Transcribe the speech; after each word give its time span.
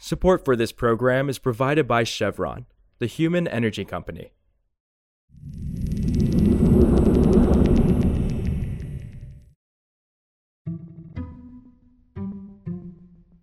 Support 0.00 0.44
for 0.44 0.54
this 0.54 0.70
program 0.70 1.28
is 1.28 1.40
provided 1.40 1.88
by 1.88 2.04
Chevron, 2.04 2.66
the 3.00 3.06
human 3.06 3.48
energy 3.48 3.84
company. 3.84 4.32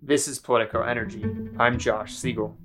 This 0.01 0.29
is 0.29 0.39
Politico 0.39 0.81
Energy. 0.81 1.25
I'm 1.59 1.77
Josh 1.77 2.13
Siegel. 2.13 2.57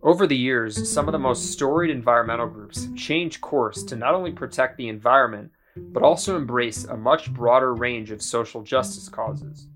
Over 0.00 0.28
the 0.28 0.36
years, 0.36 0.88
some 0.88 1.08
of 1.08 1.12
the 1.12 1.18
most 1.18 1.50
storied 1.50 1.90
environmental 1.90 2.46
groups 2.46 2.84
have 2.84 2.94
changed 2.94 3.40
course 3.40 3.82
to 3.82 3.96
not 3.96 4.14
only 4.14 4.30
protect 4.30 4.76
the 4.76 4.88
environment, 4.88 5.50
but 5.76 6.04
also 6.04 6.36
embrace 6.36 6.84
a 6.84 6.96
much 6.96 7.34
broader 7.34 7.74
range 7.74 8.12
of 8.12 8.22
social 8.22 8.62
justice 8.62 9.08
causes. 9.08 9.66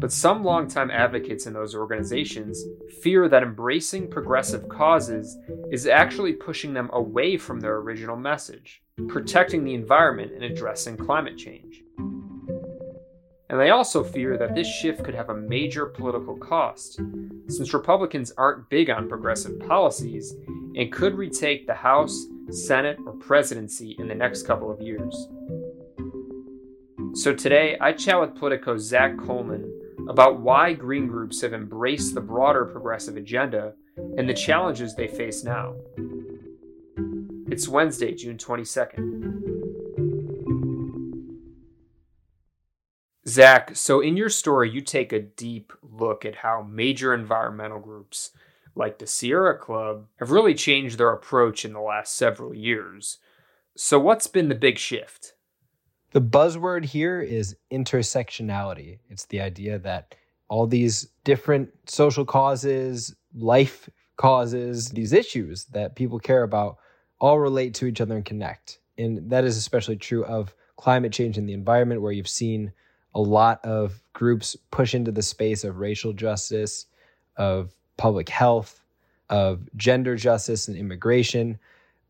But 0.00 0.12
some 0.12 0.42
longtime 0.42 0.90
advocates 0.90 1.46
in 1.46 1.52
those 1.52 1.74
organizations 1.74 2.64
fear 3.02 3.28
that 3.28 3.42
embracing 3.42 4.08
progressive 4.08 4.66
causes 4.66 5.36
is 5.70 5.86
actually 5.86 6.32
pushing 6.32 6.72
them 6.72 6.88
away 6.94 7.36
from 7.36 7.60
their 7.60 7.76
original 7.76 8.16
message, 8.16 8.82
protecting 9.08 9.62
the 9.62 9.74
environment 9.74 10.32
and 10.32 10.42
addressing 10.42 10.96
climate 10.96 11.36
change. 11.36 11.82
And 11.98 13.60
they 13.60 13.70
also 13.70 14.02
fear 14.02 14.38
that 14.38 14.54
this 14.54 14.66
shift 14.66 15.04
could 15.04 15.14
have 15.14 15.28
a 15.28 15.34
major 15.34 15.84
political 15.84 16.36
cost, 16.36 16.98
since 17.48 17.74
Republicans 17.74 18.32
aren't 18.38 18.70
big 18.70 18.88
on 18.88 19.08
progressive 19.08 19.60
policies 19.60 20.34
and 20.76 20.90
could 20.90 21.14
retake 21.14 21.66
the 21.66 21.74
House, 21.74 22.26
Senate, 22.48 22.96
or 23.04 23.12
presidency 23.12 23.96
in 23.98 24.08
the 24.08 24.14
next 24.14 24.46
couple 24.46 24.70
of 24.70 24.80
years. 24.80 25.28
So 27.14 27.34
today, 27.34 27.76
I 27.80 27.92
chat 27.92 28.18
with 28.18 28.36
Politico's 28.36 28.84
Zack 28.84 29.18
Colman 29.18 29.79
about 30.10 30.40
why 30.40 30.72
green 30.72 31.06
groups 31.06 31.40
have 31.40 31.54
embraced 31.54 32.14
the 32.14 32.20
broader 32.20 32.64
progressive 32.64 33.16
agenda 33.16 33.74
and 34.18 34.28
the 34.28 34.34
challenges 34.34 34.96
they 34.96 35.06
face 35.06 35.44
now. 35.44 35.76
It's 37.46 37.68
Wednesday, 37.68 38.12
June 38.14 38.36
22nd. 38.36 39.28
Zack, 43.28 43.76
so 43.76 44.00
in 44.00 44.16
your 44.16 44.30
story, 44.30 44.68
you 44.68 44.80
take 44.80 45.12
a 45.12 45.20
deep 45.20 45.72
look 45.80 46.24
at 46.24 46.34
how 46.36 46.66
major 46.68 47.14
environmental 47.14 47.78
groups 47.78 48.32
like 48.74 48.98
the 48.98 49.06
Sierra 49.06 49.56
Club 49.56 50.06
have 50.18 50.32
really 50.32 50.54
changed 50.54 50.98
their 50.98 51.12
approach 51.12 51.64
in 51.64 51.72
the 51.72 51.80
last 51.80 52.16
several 52.16 52.52
years. 52.52 53.18
So, 53.76 54.00
what's 54.00 54.26
been 54.26 54.48
the 54.48 54.56
big 54.56 54.78
shift? 54.78 55.34
The 56.12 56.20
buzzword 56.20 56.84
here 56.84 57.20
is 57.20 57.56
intersectionality. 57.70 58.98
It's 59.08 59.26
the 59.26 59.40
idea 59.40 59.78
that 59.78 60.14
all 60.48 60.66
these 60.66 61.08
different 61.22 61.70
social 61.86 62.24
causes, 62.24 63.14
life 63.34 63.88
causes, 64.16 64.90
these 64.90 65.12
issues 65.12 65.66
that 65.66 65.94
people 65.94 66.18
care 66.18 66.42
about 66.42 66.78
all 67.20 67.38
relate 67.38 67.74
to 67.74 67.86
each 67.86 68.00
other 68.00 68.16
and 68.16 68.24
connect. 68.24 68.80
And 68.98 69.30
that 69.30 69.44
is 69.44 69.56
especially 69.56 69.96
true 69.96 70.24
of 70.24 70.54
climate 70.76 71.12
change 71.12 71.38
and 71.38 71.48
the 71.48 71.52
environment, 71.52 72.02
where 72.02 72.12
you've 72.12 72.28
seen 72.28 72.72
a 73.14 73.20
lot 73.20 73.64
of 73.64 74.02
groups 74.12 74.56
push 74.70 74.94
into 74.94 75.12
the 75.12 75.22
space 75.22 75.62
of 75.62 75.78
racial 75.78 76.12
justice, 76.12 76.86
of 77.36 77.72
public 77.96 78.28
health, 78.28 78.82
of 79.28 79.68
gender 79.76 80.16
justice 80.16 80.66
and 80.66 80.76
immigration. 80.76 81.58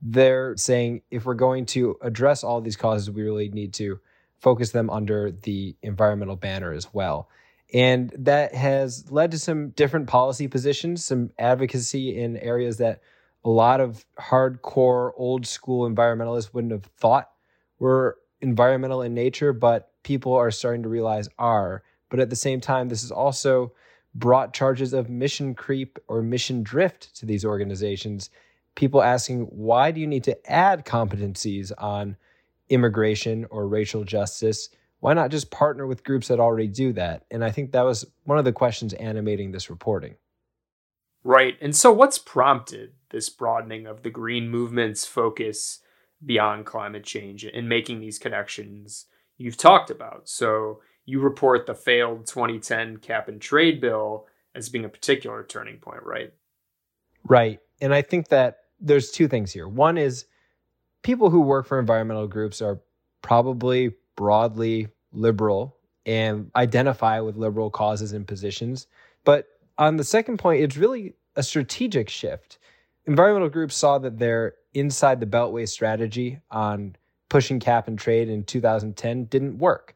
They're 0.03 0.57
saying 0.57 1.03
if 1.11 1.25
we're 1.25 1.35
going 1.35 1.67
to 1.67 1.97
address 2.03 2.43
all 2.43 2.61
these 2.61 2.77
causes, 2.77 3.11
we 3.11 3.23
really 3.23 3.49
need 3.49 3.75
to 3.75 4.01
focus 4.39 4.71
them 4.71 4.89
under 4.89 5.31
the 5.31 5.77
environmental 5.83 6.37
banner 6.37 6.73
as 6.73 6.93
well. 6.93 7.29
And 7.73 8.11
that 8.19 8.55
has 8.55 9.11
led 9.13 9.31
to 9.31 9.39
some 9.39 9.71
different 9.71 10.09
policy 10.09 10.49
positions, 10.49 11.05
some 11.05 11.31
advocacy 11.39 12.19
in 12.19 12.37
areas 12.39 12.79
that 12.79 13.01
a 13.45 13.51
lot 13.51 13.81
of 13.81 14.05
hardcore 14.19 15.13
old 15.17 15.47
school 15.47 15.89
environmentalists 15.89 16.53
wouldn't 16.53 16.73
have 16.73 16.85
thought 16.97 17.31
were 17.79 18.19
environmental 18.41 19.03
in 19.03 19.15
nature, 19.15 19.53
but 19.53 19.93
people 20.03 20.35
are 20.35 20.51
starting 20.51 20.83
to 20.83 20.89
realize 20.89 21.29
are. 21.39 21.83
But 22.09 22.21
at 22.21 22.31
the 22.31 22.37
same 22.37 22.61
time, 22.61 22.89
this 22.89 23.03
has 23.03 23.13
also 23.13 23.73
brought 24.15 24.53
charges 24.53 24.93
of 24.93 25.09
mission 25.09 25.55
creep 25.55 25.99
or 26.09 26.23
mission 26.23 26.63
drift 26.63 27.15
to 27.17 27.27
these 27.27 27.45
organizations. 27.45 28.31
People 28.75 29.03
asking, 29.03 29.43
why 29.43 29.91
do 29.91 30.01
you 30.01 30.07
need 30.07 30.25
to 30.25 30.51
add 30.51 30.85
competencies 30.85 31.73
on 31.77 32.17
immigration 32.69 33.47
or 33.51 33.69
racial 33.69 34.05
justice? 34.05 34.69
Why 35.01 35.13
not 35.15 35.31
just 35.31 35.51
partner 35.51 35.87
with 35.87 36.05
groups 36.05 36.29
that 36.29 36.41
already 36.41 36.69
do 36.69 36.93
that? 36.95 37.25
And 37.31 37.45
I 37.45 37.51
think 37.51 37.73
that 37.73 37.85
was 37.85 38.07
one 38.25 38.39
of 38.39 38.45
the 38.45 38.53
questions 38.53 38.93
animating 38.95 39.53
this 39.53 39.71
reporting. 39.71 40.17
Right. 41.23 41.57
And 41.61 41.77
so, 41.77 41.93
what's 41.93 42.19
prompted 42.19 42.93
this 43.11 43.29
broadening 43.29 43.87
of 43.87 44.03
the 44.03 44.11
green 44.11 44.49
movement's 44.49 45.05
focus 45.05 45.81
beyond 46.25 46.67
climate 46.67 47.05
change 47.05 47.45
and 47.45 47.69
making 47.69 48.01
these 48.01 48.19
connections 48.19 49.07
you've 49.37 49.57
talked 49.57 49.91
about. 49.91 50.29
So 50.29 50.81
you 51.05 51.21
report 51.21 51.67
the 51.67 51.75
failed 51.75 52.27
2010 52.27 52.99
cap 52.99 53.29
and 53.29 53.41
trade 53.41 53.81
bill 53.81 54.27
as 54.55 54.69
being 54.69 54.85
a 54.85 54.89
particular 54.89 55.45
turning 55.45 55.79
point, 55.79 56.03
right? 56.03 56.33
Right. 57.25 57.61
And 57.81 57.95
I 57.95 58.03
think 58.03 58.29
that 58.29 58.60
there's 58.81 59.11
two 59.11 59.29
things 59.29 59.53
here. 59.53 59.69
One 59.69 59.99
is 59.99 60.27
people 61.03 61.31
who 61.31 61.41
work 61.41 61.67
for 61.67 61.79
environmental 61.79 62.27
groups 62.27 62.63
are 62.63 62.81
probably 63.23 63.95
broadly 64.17 64.89
liberal 65.13 65.77
and 66.07 66.51
identify 66.57 67.21
with 67.21 67.37
liberal 67.37 67.71
causes 67.71 68.13
and 68.13 68.27
positions. 68.27 68.87
But 69.25 69.47
on 69.79 69.97
the 69.97 70.05
second 70.05 70.39
point, 70.39 70.63
it's 70.63 70.77
really 70.77 71.15
a 71.37 71.43
strategic 71.43 72.09
shift. 72.09 72.59
Environmental 73.07 73.49
groups 73.49 73.77
saw 73.77 73.99
that 73.99 74.19
their 74.19 74.55
inside 74.75 75.21
the 75.21 75.27
Beltway 75.27 75.69
strategy 75.69 76.41
on 76.51 76.97
pushing 77.29 77.61
cap 77.61 77.89
and 77.89 77.99
trade 77.99 78.29
in 78.29 78.45
2010 78.45 79.25
didn't 79.25 79.59
work. 79.59 79.95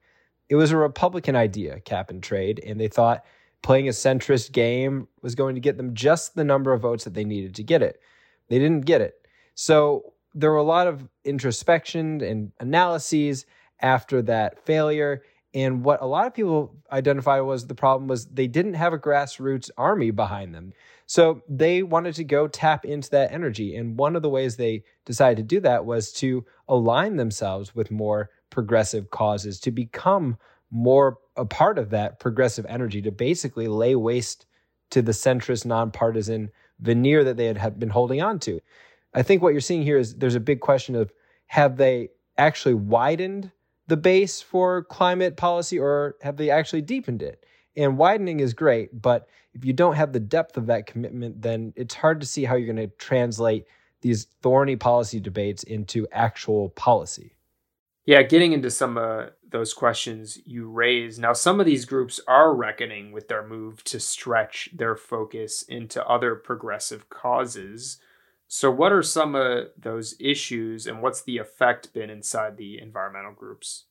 It 0.49 0.57
was 0.57 0.71
a 0.71 0.77
Republican 0.77 1.37
idea, 1.37 1.81
cap 1.81 2.11
and 2.11 2.23
trade, 2.23 2.61
and 2.65 2.81
they 2.81 2.89
thought 2.89 3.25
playing 3.63 3.89
a 3.89 3.93
centrist 3.93 4.53
game 4.53 5.09
was 5.23 5.35
going 5.35 5.55
to 5.55 5.61
get 5.61 5.77
them 5.77 5.95
just 5.95 6.35
the 6.35 6.45
number 6.45 6.73
of 6.73 6.83
votes 6.83 7.05
that 7.05 7.15
they 7.15 7.25
needed 7.25 7.55
to 7.55 7.63
get 7.63 7.83
it. 7.83 8.01
They 8.49 8.59
didn't 8.59 8.87
get 8.87 9.01
it. 9.01 9.15
So 9.55 10.15
there 10.35 10.51
were 10.51 10.57
a 10.57 10.63
lot 10.63 10.87
of 10.87 11.09
introspection 11.25 12.21
and 12.21 12.53
analyses 12.61 13.47
after 13.81 14.23
that 14.23 14.65
failure. 14.65 15.23
And 15.55 15.85
what 15.85 16.03
a 16.03 16.07
lot 16.07 16.27
of 16.27 16.35
people 16.35 16.77
identified 16.91 17.43
was 17.43 17.67
the 17.67 17.75
problem 17.75 18.09
was 18.09 18.27
they 18.27 18.49
didn't 18.49 18.75
have 18.75 18.93
a 18.93 18.99
grassroots 18.99 19.71
army 19.79 20.11
behind 20.11 20.55
them. 20.55 20.73
So 21.07 21.43
they 21.49 21.83
wanted 21.83 22.15
to 22.17 22.25
go 22.25 22.49
tap 22.49 22.85
into 22.85 23.11
that 23.11 23.33
energy. 23.33 23.77
And 23.77 23.97
one 23.97 24.17
of 24.17 24.23
the 24.23 24.31
ways 24.31 24.57
they 24.57 24.83
decided 25.05 25.37
to 25.37 25.55
do 25.55 25.61
that 25.61 25.85
was 25.85 26.13
to 26.15 26.45
align 26.69 27.17
themselves 27.17 27.75
with 27.75 27.91
more 27.91 28.31
progressive 28.51 29.11
causes, 29.11 29.61
to 29.61 29.71
become 29.71 30.39
more 30.71 31.19
a 31.37 31.45
part 31.45 31.79
of 31.79 31.91
that 31.91 32.19
progressive 32.19 32.67
energy, 32.69 33.03
to 33.03 33.13
basically 33.13 33.69
lay 33.69 33.95
waste 33.95 34.47
to 34.91 35.03
the 35.03 35.13
centrist, 35.13 35.65
nonpartisan 35.65 36.51
veneer 36.81 37.25
that 37.25 37.37
they 37.37 37.53
had 37.53 37.79
been 37.79 37.91
holding 37.91 38.23
on 38.23 38.39
to. 38.41 38.61
I 39.15 39.23
think 39.23 39.43
what 39.43 39.53
you're 39.53 39.61
seeing 39.61 39.83
here 39.83 39.99
is 39.99 40.17
there's 40.17 40.35
a 40.35 40.41
big 40.41 40.61
question 40.61 40.95
of 40.95 41.13
have 41.47 41.77
they 41.77 42.11
actually 42.37 42.75
widened 42.75 43.51
the 43.87 43.97
base 43.97 44.41
for 44.41 44.85
climate 44.85 45.37
policy 45.37 45.79
or 45.79 46.17
have 46.23 46.37
they 46.37 46.51
actually 46.51 46.83
deepened 46.83 47.23
it? 47.23 47.45
And 47.77 47.99
widening 47.99 48.41
is 48.41 48.55
great, 48.55 49.01
but 49.01 49.29
if 49.53 49.65
you 49.65 49.73
don't 49.73 49.95
have 49.97 50.13
the 50.13 50.21
depth 50.21 50.57
of 50.57 50.67
that 50.67 50.87
commitment, 50.87 51.43
then 51.43 51.73
it's 51.77 51.95
hard 51.95 52.21
to 52.21 52.27
see 52.27 52.45
how 52.45 52.57
you're 52.57 52.73
going 52.73 52.89
to 52.89 52.97
translate 52.97 53.67
these 54.01 54.25
thorny 54.43 54.77
policy 54.77 55.21
debates 55.21 55.63
into 55.63 56.07
actual 56.13 56.71
policy. 56.71 57.34
Yeah, 58.07 58.23
getting 58.23 58.53
into 58.53 58.71
some 58.71 58.99
of 58.99 59.31
those 59.49 59.73
questions 59.73 60.39
you 60.45 60.69
raise. 60.69 61.19
Now, 61.19 61.33
some 61.33 61.59
of 61.59 61.67
these 61.67 61.87
groups 61.87 62.21
are 62.29 62.55
reckoning 62.55 63.13
with 63.13 63.29
their 63.29 63.47
move 63.47 63.83
to 63.85 63.99
stretch 63.99 64.69
their 64.75 64.95
focus 64.95 65.63
into 65.63 66.07
other 66.07 66.35
progressive 66.35 67.09
causes. 67.09 67.99
So, 68.47 68.71
what 68.71 68.93
are 68.93 69.03
some 69.03 69.35
of 69.35 69.69
those 69.79 70.15
issues 70.21 70.87
and 70.87 71.03
what's 71.03 71.23
the 71.23 71.39
effect 71.39 71.95
been 71.95 72.11
inside 72.11 72.57
the 72.57 72.79
environmental 72.79 73.33
groups? 73.33 73.85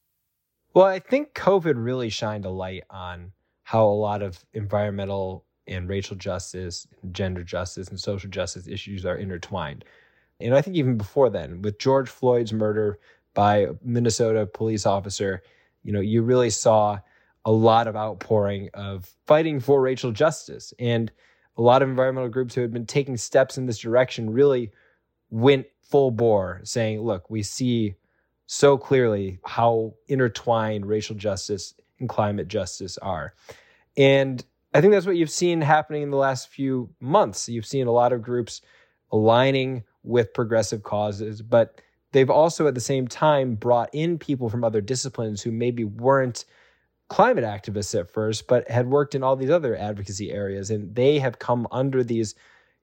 Well, 0.74 0.86
I 0.86 1.00
think 1.00 1.34
COVID 1.34 1.74
really 1.76 2.10
shined 2.10 2.46
a 2.46 2.50
light 2.50 2.84
on 2.90 3.32
how 3.64 3.86
a 3.86 3.90
lot 3.90 4.22
of 4.22 4.44
environmental 4.54 5.46
and 5.68 5.88
racial 5.88 6.16
justice, 6.16 6.88
gender 7.12 7.44
justice, 7.44 7.88
and 7.88 8.00
social 8.00 8.30
justice 8.30 8.68
issues 8.68 9.06
are 9.06 9.18
intertwined. 9.18 9.86
And 10.40 10.54
I 10.54 10.62
think 10.62 10.76
even 10.76 10.98
before 10.98 11.30
then, 11.30 11.62
with 11.62 11.80
George 11.80 12.10
Floyd's 12.10 12.54
murder 12.54 13.00
by 13.34 13.58
a 13.58 13.74
Minnesota 13.84 14.46
police 14.46 14.86
officer, 14.86 15.42
you 15.84 15.92
know, 15.92 16.00
you 16.00 16.22
really 16.22 16.50
saw 16.50 17.00
a 17.46 17.52
lot 17.52 17.88
of 17.88 17.96
outpouring 17.96 18.70
of 18.74 19.10
fighting 19.26 19.60
for 19.60 19.82
racial 19.82 20.12
justice. 20.12 20.74
And 20.80 21.12
a 21.58 21.62
lot 21.62 21.82
of 21.82 21.90
environmental 21.90 22.30
groups 22.30 22.56
who 22.56 22.62
had 22.62 22.72
been 22.72 22.86
taking 22.86 23.18
steps 23.18 23.58
in 23.58 23.66
this 23.66 23.80
direction 23.80 24.32
really 24.32 24.72
went 25.30 25.68
full 25.82 26.12
bore, 26.12 26.62
saying, 26.64 27.02
look, 27.02 27.30
we 27.30 27.44
see 27.44 27.96
so 28.46 28.78
clearly 28.78 29.40
how 29.46 29.94
intertwined 30.08 30.86
racial 30.86 31.16
justice 31.16 31.74
and 32.00 32.10
climate 32.10 32.48
justice 32.48 32.98
are. 32.98 33.34
And 33.98 34.44
I 34.74 34.82
think 34.82 34.94
that's 34.94 35.06
what 35.06 35.18
you've 35.18 35.30
seen 35.30 35.62
happening 35.62 36.02
in 36.02 36.10
the 36.10 36.18
last 36.18 36.48
few 36.48 36.90
months. 37.00 37.48
You've 37.48 37.66
seen 37.66 37.88
a 37.88 37.92
lot 37.92 38.14
of 38.14 38.22
groups 38.22 38.62
aligning 39.12 39.84
with 40.04 40.34
progressive 40.34 40.84
causes, 40.84 41.42
but 41.42 41.80
they've 42.14 42.30
also 42.30 42.68
at 42.68 42.76
the 42.76 42.82
same 42.82 43.08
time 43.08 43.56
brought 43.56 43.90
in 43.92 44.18
people 44.18 44.50
from 44.50 44.64
other 44.64 44.82
disciplines 44.82 45.42
who 45.42 45.52
maybe 45.52 45.84
weren't 45.84 46.46
climate 47.10 47.44
activists 47.44 48.00
at 48.00 48.10
first, 48.10 48.48
but 48.48 48.70
had 48.70 48.88
worked 48.88 49.14
in 49.14 49.24
all 49.24 49.36
these 49.36 49.50
other 49.50 49.76
advocacy 49.76 50.32
areas. 50.32 50.70
And 50.70 50.96
they 50.96 51.20
have 51.20 51.40
come 51.40 51.68
under 51.72 52.04
these 52.04 52.36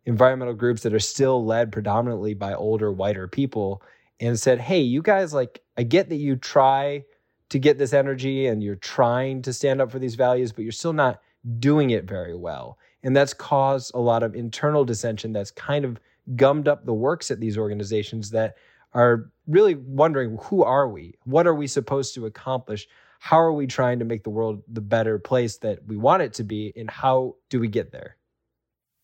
environmental 0.05 0.55
groups 0.55 0.83
that 0.83 0.95
are 0.95 1.01
still 1.01 1.45
led 1.45 1.73
predominantly 1.73 2.35
by 2.35 2.55
older, 2.55 2.93
whiter 2.93 3.27
people 3.27 3.83
and 4.21 4.39
said, 4.39 4.61
Hey, 4.61 4.81
you 4.81 5.01
guys, 5.03 5.33
like, 5.33 5.63
I 5.77 5.83
get 5.83 6.11
that 6.11 6.17
you 6.17 6.37
try 6.37 7.05
to 7.49 7.59
get 7.59 7.79
this 7.79 7.93
energy 7.93 8.47
and 8.47 8.63
you're 8.63 8.77
trying 8.77 9.43
to 9.43 9.53
stand 9.53 9.81
up 9.81 9.91
for 9.91 9.99
these 9.99 10.15
values, 10.15 10.53
but 10.53 10.63
you're 10.63 10.73
still 10.73 10.93
not 10.93 11.21
doing 11.59 11.91
it 11.91 12.05
very 12.05 12.37
well. 12.37 12.79
And 13.03 13.17
that's 13.17 13.35
caused 13.35 13.93
a 13.95 14.01
lot 14.01 14.23
of 14.23 14.35
internal 14.35 14.85
dissension 14.85 15.33
that's 15.33 15.51
kind 15.51 15.85
of 15.85 15.99
gummed 16.37 16.69
up 16.69 16.85
the 16.85 16.95
works 16.95 17.31
at 17.31 17.41
these 17.41 17.59
organizations 17.59 18.31
that 18.31 18.57
are 18.93 19.31
really 19.47 19.75
wondering 19.75 20.39
who 20.43 20.63
are 20.63 20.89
we? 20.89 21.15
What 21.25 21.47
are 21.47 21.55
we 21.55 21.67
supposed 21.67 22.15
to 22.15 22.27
accomplish? 22.27 22.89
How 23.19 23.39
are 23.39 23.53
we 23.53 23.67
trying 23.67 23.99
to 23.99 24.05
make 24.05 24.25
the 24.25 24.31
world 24.31 24.63
the 24.67 24.81
better 24.81 25.19
place 25.19 25.59
that 25.59 25.87
we 25.87 25.97
want 25.97 26.23
it 26.23 26.35
to 26.35 26.45
be? 26.45 26.73
And 26.77 26.91
how 26.91 27.37
do 27.51 27.61
we 27.61 27.69
get 27.69 27.93
there? 27.93 28.17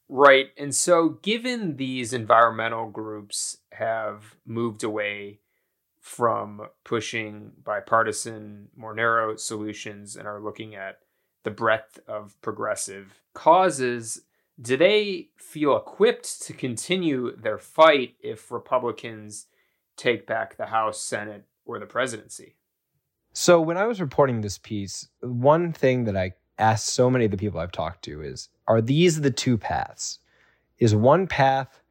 Right. 0.09 0.51
And 0.57 0.75
so, 0.75 1.19
given 1.23 1.77
these 1.77 2.13
environmental 2.13 2.89
groups 2.89 3.59
have 3.73 4.37
moved 4.47 4.85
away 4.85 5.41
from 6.01 6.69
pushing 6.85 7.51
bipartisan, 7.65 8.69
more 8.77 8.95
narrow 8.95 9.35
solutions 9.35 10.15
and 10.15 10.29
are 10.29 10.41
looking 10.41 10.77
at 10.77 11.01
the 11.43 11.51
breadth 11.51 11.99
of 12.07 12.41
progressive 12.41 13.21
causes, 13.35 14.23
do 14.61 14.77
they 14.77 15.29
feel 15.37 15.77
equipped 15.77 16.43
to 16.43 16.53
continue 16.53 17.37
their 17.37 17.59
fight 17.59 18.15
if 18.21 18.53
Republicans 18.53 19.47
take 19.97 20.27
back 20.27 20.57
the 20.57 20.67
House, 20.67 21.03
Senate, 21.03 21.45
or 21.65 21.79
the 21.79 21.87
presidency? 21.87 22.57
So, 23.33 23.61
when 23.61 23.77
I 23.77 23.87
was 23.87 24.01
reporting 24.01 24.41
this 24.41 24.59
piece, 24.59 25.09
one 25.21 25.73
thing 25.73 26.05
that 26.05 26.17
I 26.17 26.33
asked 26.59 26.87
so 26.87 27.11
many 27.11 27.27
of 27.27 27.31
the 27.31 27.37
people 27.37 27.61
I've 27.61 27.73
talked 27.73 28.05
to 28.05 28.23
is 28.23 28.49
Are 28.67 28.81
these 28.81 29.21
the 29.21 29.31
two 29.31 29.59
paths? 29.59 30.21
Is 30.79 30.95
one 30.95 31.27
path 31.27 31.83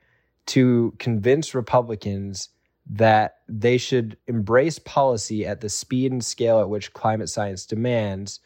to 0.47 0.93
convince 0.99 1.55
Republicans 1.55 2.49
that 2.87 3.37
they 3.47 3.77
should 3.77 4.17
embrace 4.27 4.77
policy 4.79 5.45
at 5.45 5.61
the 5.61 5.69
speed 5.69 6.11
and 6.11 6.23
scale 6.23 6.59
at 6.59 6.69
which 6.69 6.93
climate 6.93 7.29
science 7.29 7.65
demands, 7.65 8.39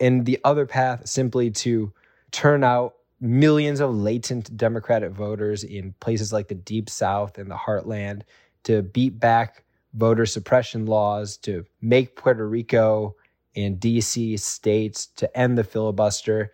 and 0.00 0.24
the 0.24 0.38
other 0.44 0.64
path 0.64 1.06
simply 1.06 1.50
to 1.50 1.92
turn 2.30 2.64
out 2.64 2.94
millions 3.20 3.80
of 3.80 3.94
latent 3.94 4.56
Democratic 4.56 5.10
voters 5.10 5.64
in 5.64 5.92
places 6.00 6.32
like 6.32 6.48
the 6.48 6.54
Deep 6.54 6.88
South 6.88 7.36
and 7.36 7.50
the 7.50 7.56
Heartland 7.56 8.22
to 8.64 8.82
beat 8.82 9.18
back 9.18 9.64
voter 9.94 10.26
suppression 10.26 10.86
laws, 10.86 11.36
to 11.38 11.64
make 11.80 12.16
Puerto 12.16 12.46
Rico 12.48 13.16
and 13.56 13.80
DC 13.80 14.38
states, 14.38 15.06
to 15.06 15.36
end 15.36 15.56
the 15.56 15.64
filibuster. 15.64 16.52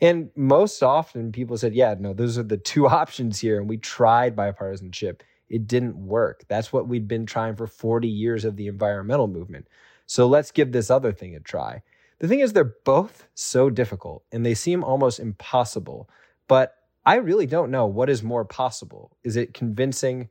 And 0.00 0.30
most 0.36 0.82
often 0.82 1.32
people 1.32 1.56
said, 1.56 1.74
yeah, 1.74 1.94
no, 1.98 2.12
those 2.12 2.38
are 2.38 2.42
the 2.42 2.56
two 2.56 2.86
options 2.88 3.40
here. 3.40 3.58
And 3.58 3.68
we 3.68 3.78
tried 3.78 4.36
bipartisanship 4.36 5.20
it 5.48 5.66
didn't 5.66 5.96
work. 5.96 6.44
That's 6.48 6.72
what 6.72 6.88
we'd 6.88 7.08
been 7.08 7.26
trying 7.26 7.56
for 7.56 7.66
40 7.66 8.08
years 8.08 8.44
of 8.44 8.56
the 8.56 8.66
environmental 8.66 9.28
movement. 9.28 9.68
So 10.06 10.26
let's 10.26 10.50
give 10.50 10.72
this 10.72 10.90
other 10.90 11.12
thing 11.12 11.34
a 11.34 11.40
try. 11.40 11.82
The 12.18 12.28
thing 12.28 12.40
is, 12.40 12.52
they're 12.52 12.64
both 12.84 13.26
so 13.34 13.70
difficult 13.70 14.24
and 14.32 14.44
they 14.44 14.54
seem 14.54 14.82
almost 14.82 15.20
impossible. 15.20 16.08
But 16.48 16.74
I 17.04 17.16
really 17.16 17.46
don't 17.46 17.70
know 17.70 17.86
what 17.86 18.10
is 18.10 18.22
more 18.22 18.44
possible. 18.44 19.16
Is 19.22 19.36
it 19.36 19.54
convincing 19.54 20.28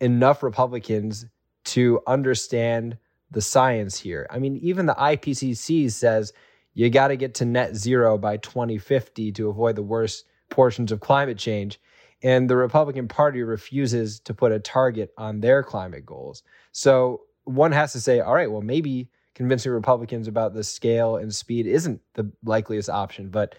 enough 0.00 0.42
Republicans 0.42 1.26
to 1.66 2.00
understand 2.06 2.96
the 3.30 3.40
science 3.40 3.98
here? 3.98 4.26
I 4.30 4.38
mean, 4.38 4.56
even 4.56 4.86
the 4.86 4.94
IPCC 4.94 5.90
says 5.90 6.32
you 6.74 6.88
got 6.90 7.08
to 7.08 7.16
get 7.16 7.34
to 7.34 7.44
net 7.44 7.76
zero 7.76 8.18
by 8.18 8.36
2050 8.38 9.32
to 9.32 9.48
avoid 9.48 9.76
the 9.76 9.82
worst 9.82 10.24
portions 10.48 10.92
of 10.92 11.00
climate 11.00 11.38
change. 11.38 11.80
And 12.22 12.50
the 12.50 12.56
Republican 12.56 13.08
Party 13.08 13.42
refuses 13.42 14.20
to 14.20 14.34
put 14.34 14.52
a 14.52 14.60
target 14.60 15.12
on 15.16 15.40
their 15.40 15.62
climate 15.62 16.04
goals. 16.04 16.42
So 16.72 17.22
one 17.44 17.72
has 17.72 17.92
to 17.92 18.00
say, 18.00 18.20
all 18.20 18.34
right, 18.34 18.50
well, 18.50 18.60
maybe 18.60 19.08
convincing 19.34 19.72
Republicans 19.72 20.28
about 20.28 20.52
the 20.52 20.64
scale 20.64 21.16
and 21.16 21.34
speed 21.34 21.66
isn't 21.66 22.00
the 22.14 22.30
likeliest 22.44 22.90
option. 22.90 23.30
But 23.30 23.54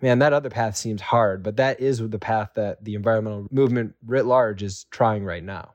man, 0.00 0.20
that 0.20 0.32
other 0.32 0.50
path 0.50 0.76
seems 0.76 1.02
hard. 1.02 1.42
But 1.42 1.56
that 1.56 1.80
is 1.80 1.98
the 1.98 2.18
path 2.18 2.52
that 2.54 2.82
the 2.84 2.94
environmental 2.94 3.46
movement 3.50 3.94
writ 4.06 4.26
large 4.26 4.62
is 4.62 4.84
trying 4.90 5.24
right 5.24 5.44
now. 5.44 5.74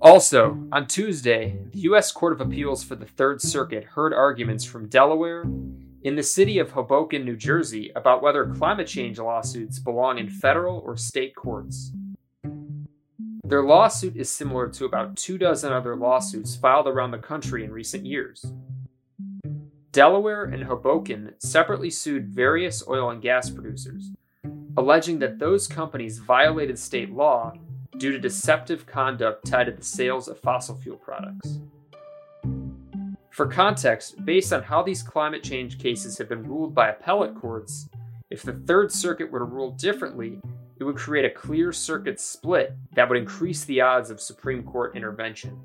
Also, 0.00 0.58
on 0.72 0.86
Tuesday, 0.86 1.58
the 1.72 1.80
U.S. 1.80 2.12
Court 2.12 2.34
of 2.34 2.40
Appeals 2.40 2.84
for 2.84 2.96
the 2.96 3.06
Third 3.06 3.40
Circuit 3.40 3.84
heard 3.84 4.12
arguments 4.12 4.64
from 4.64 4.88
Delaware, 4.88 5.44
in 6.02 6.14
the 6.14 6.22
city 6.22 6.58
of 6.58 6.70
Hoboken, 6.70 7.24
New 7.24 7.34
Jersey, 7.34 7.90
about 7.96 8.22
whether 8.22 8.46
climate 8.46 8.86
change 8.86 9.18
lawsuits 9.18 9.78
belong 9.78 10.18
in 10.18 10.28
federal 10.28 10.78
or 10.84 10.96
state 10.96 11.34
courts. 11.34 11.92
Their 13.42 13.62
lawsuit 13.62 14.16
is 14.16 14.28
similar 14.28 14.68
to 14.68 14.84
about 14.84 15.16
two 15.16 15.38
dozen 15.38 15.72
other 15.72 15.96
lawsuits 15.96 16.56
filed 16.56 16.86
around 16.86 17.12
the 17.12 17.18
country 17.18 17.64
in 17.64 17.72
recent 17.72 18.04
years. 18.04 18.44
Delaware 19.92 20.44
and 20.44 20.64
Hoboken 20.64 21.32
separately 21.38 21.88
sued 21.88 22.28
various 22.28 22.86
oil 22.86 23.10
and 23.10 23.22
gas 23.22 23.48
producers, 23.48 24.10
alleging 24.76 25.20
that 25.20 25.38
those 25.38 25.66
companies 25.66 26.18
violated 26.18 26.78
state 26.78 27.10
law 27.10 27.54
due 27.98 28.12
to 28.12 28.18
deceptive 28.18 28.86
conduct 28.86 29.46
tied 29.46 29.64
to 29.64 29.72
the 29.72 29.84
sales 29.84 30.28
of 30.28 30.38
fossil 30.40 30.76
fuel 30.76 30.96
products. 30.96 31.60
For 33.30 33.46
context, 33.46 34.24
based 34.24 34.52
on 34.52 34.62
how 34.62 34.82
these 34.82 35.02
climate 35.02 35.42
change 35.42 35.78
cases 35.78 36.16
have 36.18 36.28
been 36.28 36.42
ruled 36.42 36.74
by 36.74 36.88
appellate 36.88 37.34
courts, 37.34 37.88
if 38.30 38.42
the 38.42 38.54
Third 38.54 38.90
Circuit 38.90 39.30
were 39.30 39.40
to 39.40 39.44
rule 39.44 39.72
differently, 39.72 40.40
it 40.78 40.84
would 40.84 40.96
create 40.96 41.24
a 41.24 41.30
clear 41.30 41.72
circuit 41.72 42.18
split 42.18 42.74
that 42.94 43.08
would 43.08 43.18
increase 43.18 43.64
the 43.64 43.80
odds 43.80 44.10
of 44.10 44.20
Supreme 44.20 44.62
Court 44.62 44.96
intervention. 44.96 45.58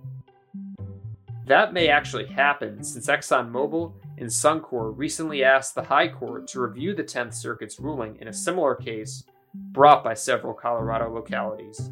That 1.45 1.73
may 1.73 1.87
actually 1.87 2.27
happen 2.27 2.83
since 2.83 3.07
ExxonMobil 3.07 3.93
and 4.17 4.27
Suncor 4.29 4.93
recently 4.95 5.43
asked 5.43 5.75
the 5.75 5.83
High 5.83 6.07
Court 6.07 6.47
to 6.47 6.61
review 6.61 6.93
the 6.93 7.03
10th 7.03 7.33
Circuit's 7.33 7.79
ruling 7.79 8.17
in 8.21 8.27
a 8.27 8.33
similar 8.33 8.75
case 8.75 9.23
brought 9.53 10.03
by 10.03 10.13
several 10.13 10.53
Colorado 10.53 11.11
localities. 11.11 11.89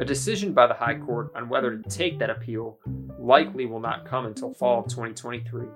A 0.00 0.04
decision 0.04 0.52
by 0.52 0.68
the 0.68 0.74
High 0.74 0.96
Court 0.96 1.32
on 1.34 1.48
whether 1.48 1.76
to 1.76 1.90
take 1.90 2.20
that 2.20 2.30
appeal 2.30 2.78
likely 3.18 3.66
will 3.66 3.80
not 3.80 4.06
come 4.06 4.26
until 4.26 4.54
fall 4.54 4.80
of 4.80 4.86
2023. 4.86 5.66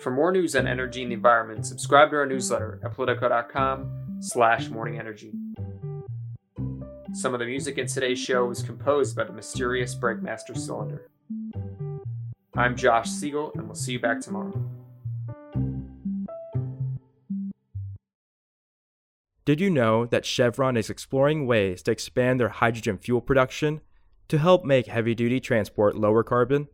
For 0.00 0.10
more 0.10 0.32
news 0.32 0.56
on 0.56 0.66
energy 0.66 1.02
and 1.02 1.12
the 1.12 1.14
environment, 1.14 1.64
subscribe 1.64 2.10
to 2.10 2.16
our 2.16 2.26
newsletter 2.26 2.80
at 2.82 2.92
politico.com 2.94 4.18
slash 4.20 4.68
morningenergy. 4.68 5.32
Some 7.12 7.34
of 7.34 7.40
the 7.40 7.46
music 7.46 7.78
in 7.78 7.86
today's 7.86 8.18
show 8.18 8.46
was 8.46 8.62
composed 8.62 9.14
by 9.14 9.24
the 9.24 9.32
mysterious 9.32 9.94
Breakmaster 9.94 10.56
Cylinder. 10.56 11.08
I'm 12.56 12.76
Josh 12.76 13.10
Siegel, 13.10 13.52
and 13.54 13.66
we'll 13.66 13.76
see 13.76 13.92
you 13.92 14.00
back 14.00 14.20
tomorrow. 14.20 14.52
Did 19.44 19.60
you 19.60 19.70
know 19.70 20.04
that 20.06 20.26
Chevron 20.26 20.76
is 20.76 20.90
exploring 20.90 21.46
ways 21.46 21.82
to 21.84 21.90
expand 21.90 22.38
their 22.38 22.50
hydrogen 22.50 22.98
fuel 22.98 23.20
production 23.20 23.80
to 24.28 24.38
help 24.38 24.64
make 24.64 24.86
heavy 24.86 25.14
duty 25.14 25.40
transport 25.40 25.96
lower 25.96 26.22
carbon? 26.22 26.68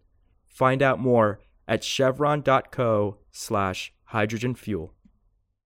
Find 0.46 0.82
out 0.82 0.98
more 0.98 1.40
at 1.68 1.84
chevron.co 1.84 3.18
slash 3.30 3.92
hydrogen 4.06 4.54
fuel. 4.54 4.95